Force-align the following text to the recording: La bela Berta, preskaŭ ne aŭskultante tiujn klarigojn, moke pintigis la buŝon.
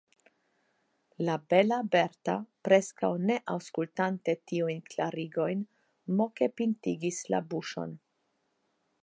La 1.27 1.33
bela 1.53 1.77
Berta, 1.95 2.35
preskaŭ 2.67 3.11
ne 3.27 3.35
aŭskultante 3.57 4.35
tiujn 4.53 4.81
klarigojn, 4.95 5.63
moke 6.23 6.51
pintigis 6.63 7.23
la 7.37 7.45
buŝon. 7.55 7.97